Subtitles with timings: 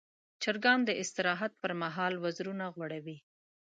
[0.41, 3.17] چرګان د استراحت پر مهال وزرونه غوړوي.